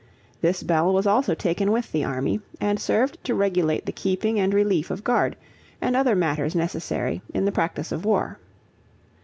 This 0.41 0.63
bell 0.63 0.91
was 0.91 1.05
also 1.05 1.35
taken 1.35 1.71
with 1.71 1.91
the 1.91 2.03
army, 2.03 2.41
and 2.59 2.79
served 2.79 3.23
to 3.23 3.35
regulate 3.35 3.85
the 3.85 3.91
keeping 3.91 4.39
and 4.39 4.51
relief 4.51 4.89
of 4.89 5.03
guard, 5.03 5.35
and 5.79 5.95
other 5.95 6.15
matters 6.15 6.55
necessary 6.55 7.21
in 7.35 7.45
the 7.45 7.51
practice 7.51 7.91
of 7.91 8.03
war. 8.03 8.39